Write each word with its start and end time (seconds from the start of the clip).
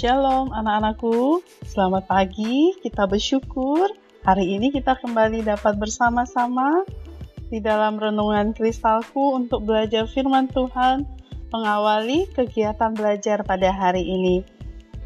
Shalom 0.00 0.48
anak-anakku, 0.48 1.44
selamat 1.68 2.08
pagi, 2.08 2.72
kita 2.80 3.04
bersyukur 3.04 3.84
hari 4.24 4.56
ini 4.56 4.72
kita 4.72 4.96
kembali 4.96 5.44
dapat 5.44 5.76
bersama-sama 5.76 6.88
di 7.52 7.60
dalam 7.60 8.00
renungan 8.00 8.56
kristalku 8.56 9.36
untuk 9.36 9.68
belajar 9.68 10.08
firman 10.08 10.48
Tuhan 10.48 11.04
mengawali 11.52 12.32
kegiatan 12.32 12.96
belajar 12.96 13.44
pada 13.44 13.68
hari 13.76 14.00
ini. 14.00 14.40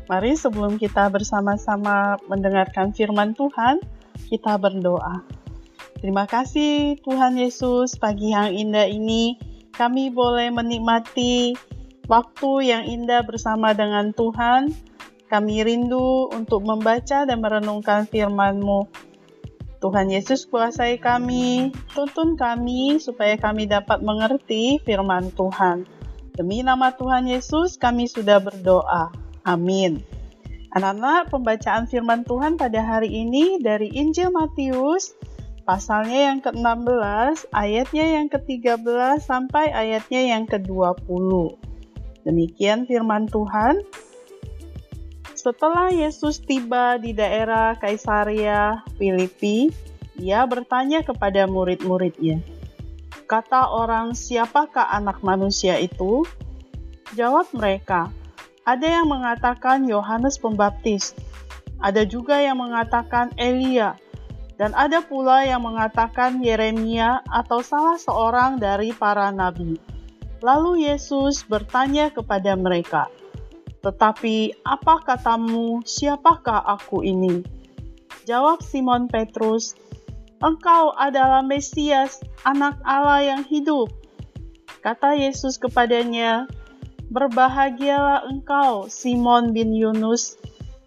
Mari 0.07 0.39
sebelum 0.39 0.79
kita 0.79 1.11
bersama-sama 1.11 2.15
mendengarkan 2.31 2.95
firman 2.95 3.35
Tuhan, 3.35 3.83
kita 4.31 4.63
berdoa. 4.63 5.27
Terima 5.99 6.31
kasih 6.31 7.03
Tuhan 7.03 7.35
Yesus 7.35 7.99
pagi 7.99 8.31
yang 8.31 8.55
indah 8.55 8.87
ini 8.87 9.43
kami 9.75 10.15
boleh 10.15 10.55
menikmati 10.55 11.59
waktu 12.07 12.50
yang 12.68 12.85
indah 12.85 13.25
bersama 13.25 13.72
dengan 13.72 14.13
Tuhan. 14.13 14.72
Kami 15.29 15.64
rindu 15.64 16.29
untuk 16.31 16.63
membaca 16.63 17.25
dan 17.25 17.39
merenungkan 17.41 18.05
firman-Mu. 18.07 18.87
Tuhan 19.85 20.09
Yesus 20.09 20.49
kuasai 20.49 20.96
kami, 20.96 21.69
tuntun 21.93 22.41
kami 22.41 22.96
supaya 22.96 23.37
kami 23.37 23.68
dapat 23.68 24.01
mengerti 24.01 24.81
firman 24.81 25.29
Tuhan. 25.37 25.85
Demi 26.32 26.65
nama 26.65 26.96
Tuhan 26.96 27.29
Yesus 27.29 27.77
kami 27.77 28.09
sudah 28.09 28.41
berdoa. 28.41 29.13
Amin. 29.45 30.01
Anak-anak, 30.75 31.31
pembacaan 31.31 31.87
firman 31.87 32.27
Tuhan 32.27 32.59
pada 32.59 32.83
hari 32.83 33.06
ini 33.06 33.62
dari 33.62 33.95
Injil 33.95 34.34
Matius, 34.34 35.15
pasalnya 35.62 36.34
yang 36.34 36.43
ke-16, 36.43 37.55
ayatnya 37.55 38.05
yang 38.19 38.27
ke-13 38.27 39.23
sampai 39.23 39.70
ayatnya 39.70 40.34
yang 40.34 40.51
ke-20. 40.51 41.31
Demikian 42.27 42.91
firman 42.91 43.31
Tuhan. 43.31 43.87
Setelah 45.45 45.92
Yesus 45.92 46.41
tiba 46.41 46.97
di 46.97 47.12
daerah 47.12 47.77
Kaisaria 47.77 48.81
Filipi, 48.97 49.69
ia 50.17 50.41
bertanya 50.48 51.05
kepada 51.05 51.45
murid-muridnya, 51.45 52.41
"Kata 53.28 53.69
orang, 53.69 54.17
siapakah 54.17 54.89
Anak 54.89 55.20
Manusia 55.20 55.77
itu?" 55.77 56.25
Jawab 57.12 57.53
mereka, 57.53 58.09
"Ada 58.64 59.05
yang 59.05 59.12
mengatakan 59.12 59.84
Yohanes 59.84 60.41
Pembaptis, 60.41 61.12
ada 61.77 62.08
juga 62.08 62.41
yang 62.41 62.64
mengatakan 62.64 63.29
Elia, 63.36 64.01
dan 64.56 64.73
ada 64.73 65.05
pula 65.05 65.45
yang 65.45 65.61
mengatakan 65.61 66.41
Yeremia 66.41 67.20
atau 67.29 67.61
salah 67.61 68.01
seorang 68.01 68.56
dari 68.56 68.97
para 68.97 69.29
nabi." 69.29 69.77
Lalu 70.41 70.89
Yesus 70.89 71.45
bertanya 71.45 72.08
kepada 72.08 72.56
mereka, 72.56 73.12
"Tetapi 73.85 74.65
apa 74.65 75.05
katamu, 75.05 75.85
siapakah 75.85 76.65
aku 76.65 77.05
ini?" 77.05 77.45
Jawab 78.25 78.65
Simon 78.65 79.05
Petrus, 79.13 79.77
"Engkau 80.41 80.97
adalah 80.97 81.45
Mesias, 81.45 82.25
Anak 82.49 82.81
Allah 82.89 83.21
yang 83.21 83.45
hidup." 83.45 83.93
Kata 84.81 85.13
Yesus 85.13 85.61
kepadanya, 85.61 86.49
"Berbahagialah 87.13 88.25
engkau, 88.33 88.89
Simon 88.89 89.53
bin 89.53 89.77
Yunus, 89.77 90.41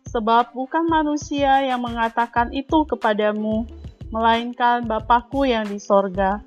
sebab 0.09 0.55
bukan 0.57 0.89
manusia 0.89 1.61
yang 1.61 1.85
mengatakan 1.85 2.49
itu 2.55 2.87
kepadamu, 2.89 3.69
melainkan 4.09 4.87
Bapakku 4.87 5.43
yang 5.45 5.67
di 5.67 5.77
sorga. 5.77 6.39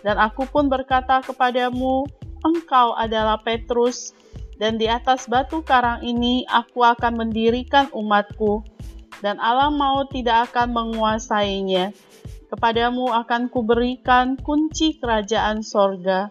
Dan 0.00 0.18
aku 0.18 0.48
pun 0.48 0.66
berkata 0.70 1.20
kepadamu, 1.22 2.06
engkau 2.42 2.94
adalah 2.94 3.38
Petrus, 3.42 4.14
dan 4.62 4.78
di 4.78 4.86
atas 4.86 5.26
batu 5.26 5.66
karang 5.66 6.06
ini 6.06 6.46
aku 6.46 6.86
akan 6.86 7.26
mendirikan 7.26 7.90
umatku, 7.90 8.62
dan 9.18 9.42
alam 9.42 9.74
maut 9.74 10.14
tidak 10.14 10.54
akan 10.54 10.70
menguasainya. 10.70 11.90
Kepadamu 12.46 13.10
akan 13.10 13.50
kuberikan 13.50 14.38
kunci 14.38 15.02
kerajaan 15.02 15.66
sorga. 15.66 16.30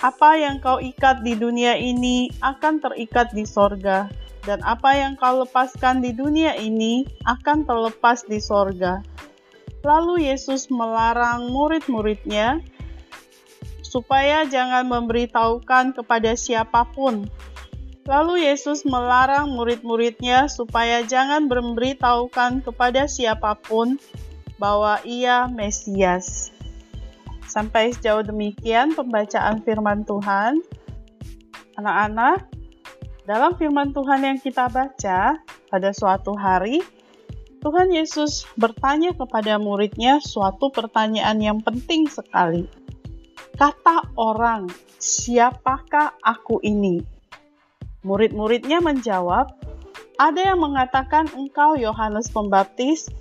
Apa 0.00 0.40
yang 0.40 0.64
kau 0.64 0.80
ikat 0.80 1.20
di 1.20 1.36
dunia 1.36 1.76
ini 1.76 2.32
akan 2.40 2.80
terikat 2.80 3.36
di 3.36 3.44
sorga, 3.44 4.08
dan 4.48 4.64
apa 4.64 4.96
yang 4.96 5.20
kau 5.20 5.44
lepaskan 5.44 6.00
di 6.00 6.16
dunia 6.16 6.56
ini 6.56 7.04
akan 7.28 7.68
terlepas 7.68 8.24
di 8.24 8.40
sorga. 8.40 9.04
Lalu 9.84 10.32
Yesus 10.32 10.72
melarang 10.72 11.52
murid-muridnya 11.52 12.64
supaya 13.90 14.46
jangan 14.46 14.86
memberitahukan 14.86 15.98
kepada 15.98 16.38
siapa 16.38 16.86
pun. 16.94 17.26
Lalu 18.10 18.42
Yesus 18.42 18.82
melarang 18.82 19.54
murid-muridnya 19.54 20.50
supaya 20.50 21.06
jangan 21.06 21.46
memberitahukan 21.46 22.66
kepada 22.66 23.06
siapa 23.06 23.54
pun 23.54 24.02
bahwa 24.58 24.98
ia 25.06 25.46
Mesias. 25.46 26.50
Sampai 27.46 27.94
sejauh 27.94 28.26
demikian 28.26 28.98
pembacaan 28.98 29.62
firman 29.62 30.02
Tuhan. 30.02 30.58
Anak-anak, 31.78 32.50
dalam 33.30 33.54
firman 33.54 33.94
Tuhan 33.94 34.26
yang 34.26 34.42
kita 34.42 34.66
baca 34.66 35.38
pada 35.70 35.90
suatu 35.94 36.34
hari, 36.34 36.82
Tuhan 37.62 37.94
Yesus 37.94 38.42
bertanya 38.58 39.14
kepada 39.14 39.54
muridnya 39.62 40.18
suatu 40.18 40.74
pertanyaan 40.74 41.38
yang 41.38 41.58
penting 41.62 42.10
sekali 42.10 42.66
kata 43.60 44.16
orang, 44.16 44.72
"Siapakah 44.96 46.16
aku 46.24 46.64
ini?" 46.64 47.09
Murid-muridnya 48.00 48.80
menjawab, 48.80 49.52
"Ada 50.16 50.52
yang 50.54 50.60
mengatakan 50.64 51.28
engkau 51.36 51.76
Yohanes 51.76 52.32
Pembaptis, 52.32 53.12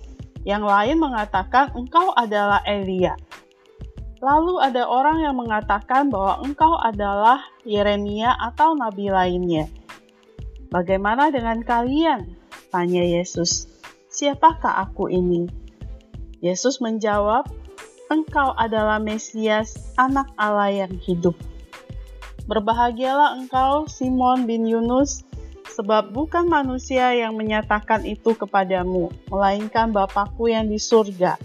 yang 0.47 0.63
lain 0.63 0.99
mengatakan 0.99 1.75
engkau 1.75 2.15
adalah 2.15 2.63
Elia." 2.63 3.19
Lalu 4.19 4.59
ada 4.59 4.83
orang 4.83 5.23
yang 5.23 5.35
mengatakan 5.39 6.11
bahwa 6.11 6.43
engkau 6.43 6.75
adalah 6.75 7.39
Yeremia 7.63 8.35
atau 8.35 8.75
nabi 8.75 9.07
lainnya. 9.07 9.71
Bagaimana 10.67 11.31
dengan 11.31 11.63
kalian? 11.63 12.35
Tanya 12.67 13.01
Yesus. 13.01 13.71
Siapakah 14.11 14.83
aku 14.83 15.07
ini? 15.07 15.47
Yesus 16.43 16.83
menjawab, 16.83 17.47
engkau 18.11 18.51
adalah 18.59 18.99
Mesias, 18.99 19.95
anak 19.95 20.27
Allah 20.35 20.85
yang 20.87 20.93
hidup. 20.99 21.35
Berbahagialah 22.49 23.37
engkau, 23.37 23.85
Simon 23.85 24.49
bin 24.49 24.65
Yunus, 24.65 25.21
sebab 25.69 26.09
bukan 26.09 26.49
manusia 26.49 27.13
yang 27.13 27.37
menyatakan 27.37 28.01
itu 28.09 28.33
kepadamu, 28.33 29.13
melainkan 29.29 29.93
Bapakku 29.93 30.49
yang 30.49 30.65
di 30.65 30.81
surga. 30.81 31.37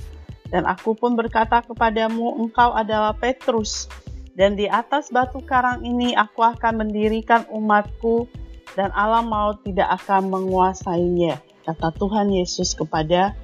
Dan 0.49 0.65
aku 0.65 0.97
pun 0.97 1.13
berkata 1.13 1.61
kepadamu, 1.61 2.41
engkau 2.41 2.73
adalah 2.73 3.13
Petrus, 3.13 3.85
dan 4.33 4.57
di 4.57 4.65
atas 4.65 5.13
batu 5.13 5.45
karang 5.45 5.85
ini 5.85 6.17
aku 6.17 6.41
akan 6.41 6.89
mendirikan 6.89 7.45
umatku, 7.53 8.25
dan 8.73 8.89
alam 8.97 9.29
maut 9.29 9.61
tidak 9.61 10.01
akan 10.01 10.33
menguasainya, 10.33 11.37
kata 11.69 11.93
Tuhan 12.01 12.33
Yesus 12.33 12.73
kepada 12.73 13.37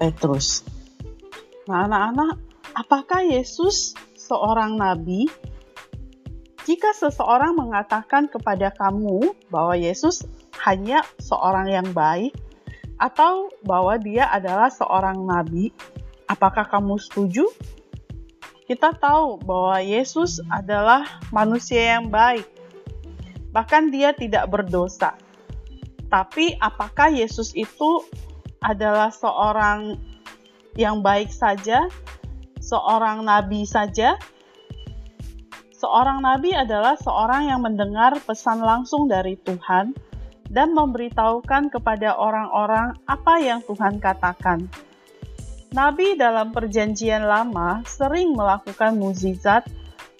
Petrus. 0.00 0.64
Nah, 1.68 1.84
anak-anak, 1.84 2.52
Apakah 2.72 3.20
Yesus 3.20 3.92
seorang 4.16 4.80
nabi? 4.80 5.28
Jika 6.72 6.96
seseorang 6.96 7.52
mengatakan 7.52 8.32
kepada 8.32 8.72
kamu 8.72 9.36
bahwa 9.52 9.76
Yesus 9.76 10.24
hanya 10.64 11.04
seorang 11.20 11.68
yang 11.68 11.92
baik, 11.92 12.32
atau 12.96 13.52
bahwa 13.60 14.00
dia 14.00 14.24
adalah 14.32 14.72
seorang 14.72 15.20
nabi, 15.20 15.68
apakah 16.24 16.64
kamu 16.64 16.96
setuju? 16.96 17.44
Kita 18.64 18.96
tahu 18.96 19.44
bahwa 19.44 19.84
Yesus 19.84 20.40
adalah 20.48 21.20
manusia 21.28 22.00
yang 22.00 22.08
baik, 22.08 22.48
bahkan 23.52 23.92
dia 23.92 24.16
tidak 24.16 24.48
berdosa. 24.48 25.20
Tapi, 26.08 26.56
apakah 26.56 27.12
Yesus 27.12 27.52
itu 27.52 28.00
adalah 28.64 29.12
seorang 29.12 30.00
yang 30.80 31.04
baik 31.04 31.28
saja, 31.28 31.84
seorang 32.64 33.28
nabi 33.28 33.68
saja. 33.68 34.16
Seorang 35.82 36.22
nabi 36.22 36.54
adalah 36.54 36.94
seorang 36.94 37.50
yang 37.50 37.66
mendengar 37.66 38.14
pesan 38.22 38.62
langsung 38.62 39.10
dari 39.10 39.34
Tuhan 39.34 39.90
dan 40.46 40.78
memberitahukan 40.78 41.74
kepada 41.74 42.14
orang-orang 42.14 42.94
apa 43.02 43.42
yang 43.42 43.66
Tuhan 43.66 43.98
katakan. 43.98 44.70
Nabi 45.74 46.14
dalam 46.14 46.54
Perjanjian 46.54 47.26
Lama 47.26 47.82
sering 47.82 48.30
melakukan 48.30 48.94
mukjizat 48.94 49.66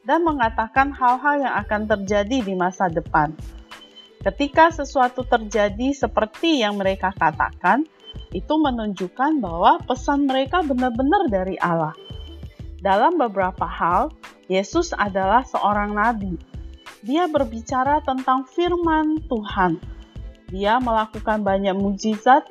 dan 0.03 0.27
mengatakan 0.27 0.91
hal-hal 0.91 1.47
yang 1.47 1.55
akan 1.55 1.87
terjadi 1.87 2.43
di 2.43 2.59
masa 2.59 2.91
depan. 2.91 3.31
Ketika 4.19 4.75
sesuatu 4.75 5.23
terjadi 5.23 5.95
seperti 5.95 6.59
yang 6.59 6.75
mereka 6.75 7.15
katakan, 7.15 7.87
itu 8.35 8.55
menunjukkan 8.59 9.39
bahwa 9.39 9.79
pesan 9.87 10.27
mereka 10.27 10.67
benar-benar 10.67 11.31
dari 11.31 11.55
Allah. 11.63 11.95
Dalam 12.83 13.15
beberapa 13.15 13.63
hal, 13.63 14.11
Yesus 14.51 14.91
adalah 14.91 15.47
seorang 15.47 15.95
nabi. 15.95 16.35
Dia 17.07 17.31
berbicara 17.31 18.03
tentang 18.03 18.43
firman 18.51 19.23
Tuhan. 19.31 19.79
Dia 20.51 20.83
melakukan 20.83 21.47
banyak 21.47 21.79
mujizat 21.79 22.43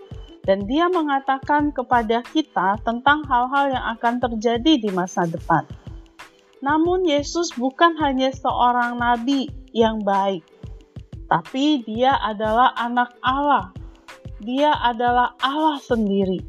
dan 0.48 0.66
dia 0.66 0.88
mengatakan 0.88 1.76
kepada 1.76 2.24
kita 2.32 2.80
tentang 2.82 3.28
hal-hal 3.28 3.76
yang 3.76 3.86
akan 4.00 4.24
terjadi 4.24 4.80
di 4.80 4.90
masa 4.90 5.28
depan. 5.28 5.68
Namun 6.64 7.04
Yesus 7.04 7.52
bukan 7.60 8.00
hanya 8.00 8.32
seorang 8.32 8.98
nabi 8.98 9.52
yang 9.76 10.00
baik, 10.00 10.48
tapi 11.28 11.84
dia 11.84 12.16
adalah 12.24 12.72
anak 12.80 13.12
Allah. 13.20 13.76
Dia 14.42 14.74
adalah 14.80 15.38
Allah 15.44 15.78
sendiri. 15.78 16.42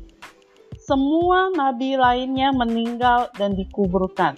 Semua 0.92 1.48
nabi 1.48 1.96
lainnya 1.96 2.52
meninggal 2.52 3.32
dan 3.40 3.56
dikuburkan. 3.56 4.36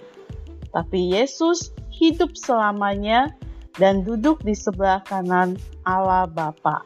Tapi 0.71 1.11
Yesus 1.11 1.75
hidup 1.91 2.31
selamanya 2.39 3.27
dan 3.75 4.07
duduk 4.07 4.39
di 4.39 4.55
sebelah 4.55 5.03
kanan 5.03 5.59
Allah 5.83 6.23
Bapa. 6.31 6.79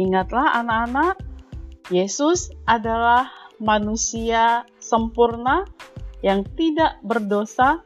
Ingatlah 0.00 0.56
anak-anak, 0.56 1.20
Yesus 1.92 2.48
adalah 2.64 3.28
manusia 3.60 4.64
sempurna 4.80 5.68
yang 6.24 6.48
tidak 6.56 6.96
berdosa, 7.04 7.84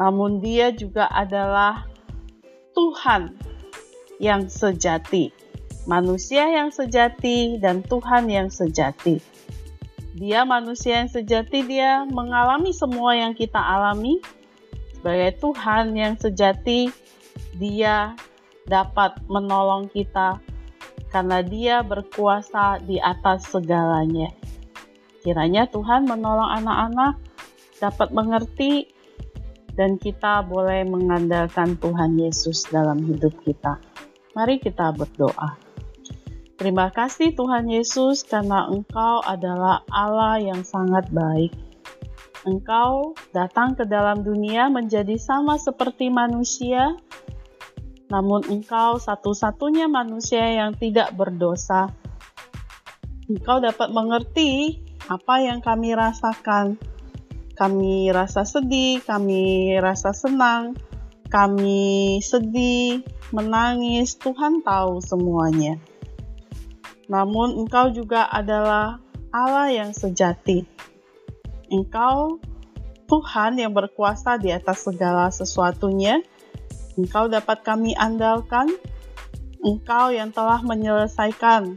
namun 0.00 0.40
dia 0.40 0.72
juga 0.72 1.04
adalah 1.12 1.84
Tuhan 2.72 3.36
yang 4.16 4.48
sejati. 4.48 5.43
Manusia 5.84 6.48
yang 6.48 6.72
sejati 6.72 7.60
dan 7.60 7.84
Tuhan 7.84 8.32
yang 8.32 8.48
sejati. 8.48 9.20
Dia 10.14 10.46
manusia 10.46 11.02
yang 11.04 11.10
sejati, 11.10 11.66
dia 11.66 12.06
mengalami 12.08 12.70
semua 12.72 13.18
yang 13.18 13.36
kita 13.36 13.58
alami. 13.58 14.22
Sebagai 14.96 15.42
Tuhan 15.42 15.92
yang 15.92 16.14
sejati, 16.16 16.88
dia 17.58 18.16
dapat 18.64 19.20
menolong 19.28 19.92
kita 19.92 20.40
karena 21.12 21.44
Dia 21.44 21.84
berkuasa 21.84 22.80
di 22.82 22.98
atas 22.98 23.50
segalanya. 23.52 24.32
Kiranya 25.20 25.68
Tuhan 25.68 26.08
menolong 26.08 26.62
anak-anak 26.62 27.14
dapat 27.78 28.08
mengerti 28.14 28.88
dan 29.74 29.98
kita 29.98 30.46
boleh 30.46 30.86
mengandalkan 30.86 31.74
Tuhan 31.78 32.18
Yesus 32.18 32.70
dalam 32.70 33.02
hidup 33.02 33.34
kita. 33.42 33.78
Mari 34.34 34.62
kita 34.62 34.94
berdoa. 34.94 35.63
Terima 36.54 36.90
kasih 36.94 37.34
Tuhan 37.34 37.66
Yesus 37.66 38.22
karena 38.22 38.70
Engkau 38.70 39.18
adalah 39.26 39.82
Allah 39.90 40.38
yang 40.38 40.62
sangat 40.62 41.10
baik. 41.10 41.50
Engkau 42.44 43.16
datang 43.32 43.72
ke 43.72 43.88
dalam 43.88 44.20
dunia 44.20 44.68
menjadi 44.68 45.16
sama 45.16 45.56
seperti 45.56 46.12
manusia, 46.12 46.92
namun 48.12 48.44
engkau 48.44 49.00
satu-satunya 49.00 49.88
manusia 49.88 50.44
yang 50.52 50.76
tidak 50.76 51.16
berdosa. 51.16 51.88
Engkau 53.32 53.64
dapat 53.64 53.88
mengerti 53.96 54.84
apa 55.08 55.40
yang 55.40 55.64
kami 55.64 55.96
rasakan. 55.96 56.76
Kami 57.56 58.12
rasa 58.12 58.44
sedih, 58.44 59.00
kami 59.00 59.72
rasa 59.80 60.12
senang, 60.12 60.76
kami 61.32 62.20
sedih, 62.20 63.00
menangis. 63.32 64.20
Tuhan 64.20 64.60
tahu 64.60 65.00
semuanya. 65.00 65.80
Namun, 67.08 67.56
Engkau 67.64 67.92
juga 67.92 68.28
adalah 68.28 69.00
Allah 69.34 69.68
yang 69.72 69.90
sejati. 69.90 70.64
Engkau 71.68 72.38
Tuhan 73.04 73.60
yang 73.60 73.72
berkuasa 73.76 74.40
di 74.40 74.48
atas 74.48 74.88
segala 74.88 75.28
sesuatunya 75.28 76.24
Engkau 76.94 77.26
dapat 77.26 77.66
kami 77.66 77.98
andalkan, 77.98 78.70
Engkau 79.58 80.14
yang 80.14 80.30
telah 80.30 80.62
menyelesaikan 80.62 81.74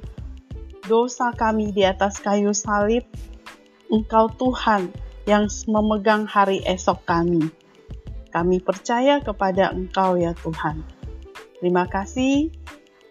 dosa 0.86 1.34
kami 1.34 1.74
di 1.74 1.82
atas 1.82 2.22
kayu 2.22 2.54
salib, 2.54 3.02
Engkau 3.90 4.30
Tuhan 4.38 4.94
yang 5.26 5.50
memegang 5.66 6.30
hari 6.30 6.62
esok 6.62 7.02
kami. 7.10 7.50
Kami 8.30 8.62
percaya 8.62 9.18
kepada 9.18 9.74
Engkau 9.74 10.22
ya 10.22 10.38
Tuhan. 10.38 10.86
Terima 11.58 11.90
kasih 11.90 12.54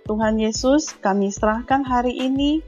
Tuhan 0.07 0.39
Yesus, 0.39 0.95
kami 1.03 1.35
serahkan 1.35 1.83
hari 1.83 2.15
ini. 2.15 2.63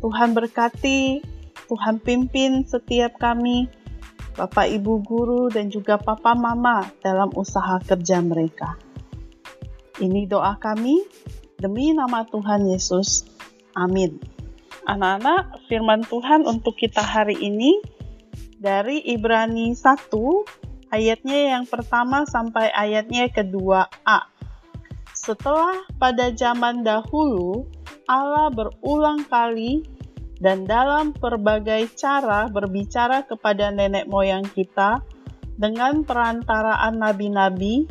Tuhan 0.00 0.32
berkati, 0.32 1.20
Tuhan 1.68 2.00
pimpin 2.00 2.64
setiap 2.64 3.20
kami 3.20 3.68
Bapak 4.32 4.72
Ibu 4.72 5.04
guru 5.04 5.52
dan 5.52 5.68
juga 5.68 6.00
Papa 6.00 6.32
Mama 6.32 6.88
dalam 7.04 7.28
usaha 7.36 7.76
kerja 7.84 8.24
mereka. 8.24 8.80
Ini 10.00 10.24
doa 10.24 10.56
kami 10.56 11.04
demi 11.60 11.92
nama 11.92 12.24
Tuhan 12.24 12.72
Yesus. 12.72 13.28
Amin. 13.76 14.16
Anak-anak, 14.88 15.68
firman 15.68 16.00
Tuhan 16.08 16.48
untuk 16.48 16.80
kita 16.80 17.04
hari 17.04 17.36
ini 17.36 17.84
dari 18.56 19.04
Ibrani 19.04 19.76
1 19.76 20.08
ayatnya 20.88 21.60
yang 21.60 21.68
pertama 21.68 22.24
sampai 22.24 22.72
ayatnya 22.72 23.28
kedua 23.28 23.92
A. 24.08 24.39
Setelah 25.30 25.86
pada 25.94 26.34
zaman 26.34 26.82
dahulu 26.82 27.62
Allah 28.10 28.50
berulang 28.50 29.22
kali 29.30 29.86
dan 30.42 30.66
dalam 30.66 31.14
berbagai 31.14 31.86
cara 31.94 32.50
berbicara 32.50 33.22
kepada 33.22 33.70
nenek 33.70 34.10
moyang 34.10 34.42
kita 34.42 34.98
dengan 35.54 36.02
perantaraan 36.02 36.98
nabi-nabi, 36.98 37.86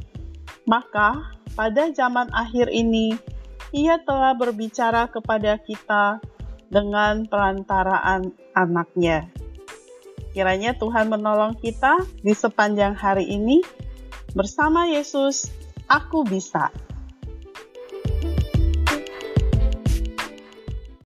maka 0.68 1.32
pada 1.56 1.88
zaman 1.96 2.28
akhir 2.36 2.76
ini 2.76 3.16
ia 3.72 4.04
telah 4.04 4.36
berbicara 4.36 5.08
kepada 5.08 5.64
kita 5.64 6.20
dengan 6.68 7.24
perantaraan 7.24 8.36
anaknya. 8.52 9.32
Kiranya 10.36 10.76
Tuhan 10.76 11.08
menolong 11.08 11.56
kita 11.56 12.04
di 12.20 12.36
sepanjang 12.36 13.00
hari 13.00 13.32
ini. 13.32 13.64
Bersama 14.36 14.92
Yesus, 14.92 15.48
aku 15.88 16.28
bisa. 16.28 16.89